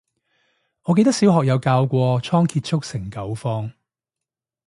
[0.85, 3.71] 我記得小學有教過倉頡速成九方